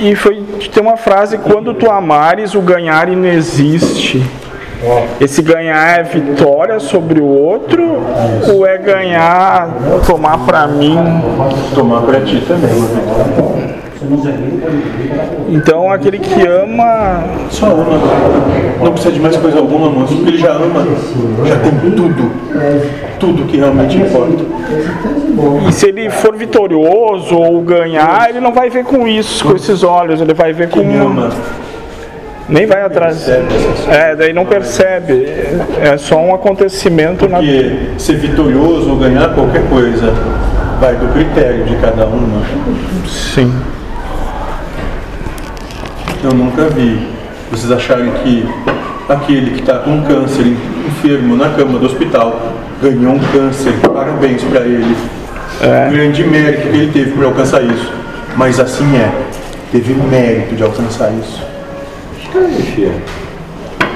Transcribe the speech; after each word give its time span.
E 0.00 0.14
foi 0.14 0.42
tem 0.72 0.82
uma 0.82 0.96
frase: 0.96 1.38
quando 1.38 1.74
tu 1.74 1.90
amares, 1.90 2.54
o 2.54 2.60
ganhar 2.60 3.06
não 3.08 3.28
existe. 3.28 4.24
Esse 5.20 5.40
ganhar 5.40 5.98
é 5.98 6.02
vitória 6.02 6.78
sobre 6.78 7.18
o 7.18 7.26
outro 7.26 8.02
ou 8.52 8.66
é 8.66 8.76
ganhar, 8.76 9.70
tomar 10.06 10.38
para 10.44 10.66
mim? 10.66 10.98
Tomar 11.74 12.02
para 12.02 12.20
ti 12.20 12.44
também. 12.46 12.70
Então 15.48 15.90
aquele 15.90 16.18
que 16.18 16.46
ama. 16.46 17.24
Só 17.50 17.66
ama. 17.66 17.98
Não 18.82 18.92
precisa 18.92 19.12
de 19.12 19.20
mais 19.20 19.36
coisa 19.36 19.58
alguma, 19.58 19.90
moço, 19.90 20.14
porque 20.14 20.30
ele 20.30 20.38
já 20.38 20.52
ama. 20.52 20.86
Já 21.46 21.56
tem 21.58 21.90
tudo. 21.90 22.30
Tudo 23.18 23.44
que 23.44 23.56
realmente 23.56 23.96
importa. 23.96 24.44
E 25.68 25.72
se 25.72 25.88
ele 25.88 26.10
for 26.10 26.36
vitorioso 26.36 27.36
ou 27.36 27.60
ganhar, 27.62 28.28
ele 28.28 28.40
não 28.40 28.52
vai 28.52 28.70
ver 28.70 28.84
com 28.84 29.06
isso, 29.06 29.44
com 29.44 29.56
esses 29.56 29.82
olhos, 29.82 30.20
ele 30.20 30.34
vai 30.34 30.52
ver 30.52 30.68
com. 30.68 30.80
Quem 30.80 30.98
ama. 30.98 31.30
Nem 32.48 32.66
vai 32.66 32.82
atrás. 32.82 33.26
É, 33.88 34.14
daí 34.16 34.32
não 34.32 34.44
percebe. 34.44 35.26
É 35.80 35.96
só 35.96 36.18
um 36.18 36.34
acontecimento 36.34 37.28
na. 37.28 37.38
Porque 37.38 37.90
ser 37.96 38.16
vitorioso 38.16 38.90
ou 38.90 38.96
ganhar 38.96 39.34
qualquer 39.34 39.66
coisa 39.68 40.12
vai 40.80 40.94
do 40.96 41.12
critério 41.12 41.64
de 41.64 41.76
cada 41.76 42.06
um, 42.06 42.20
né? 42.20 42.42
Sim. 43.06 43.52
Eu 46.24 46.32
nunca 46.32 46.70
vi 46.70 47.06
vocês 47.50 47.70
acharem 47.70 48.10
que 48.22 48.48
aquele 49.10 49.50
que 49.50 49.60
está 49.60 49.80
com 49.80 50.02
câncer, 50.04 50.56
enfermo 50.86 51.36
na 51.36 51.50
cama 51.50 51.78
do 51.78 51.84
hospital, 51.84 52.54
ganhou 52.80 53.12
um 53.12 53.18
câncer, 53.18 53.74
parabéns 53.92 54.42
para 54.44 54.62
ele. 54.62 54.96
É. 55.60 55.86
O 55.86 55.92
grande 55.92 56.24
mérito 56.24 56.62
que 56.62 56.76
ele 56.76 56.92
teve 56.92 57.10
para 57.10 57.26
alcançar 57.26 57.62
isso. 57.62 57.92
Mas 58.38 58.58
assim 58.58 58.96
é, 58.96 59.12
teve 59.70 59.92
mérito 59.92 60.54
de 60.56 60.62
alcançar 60.62 61.12
isso. 61.12 61.42
Filha. 62.74 62.94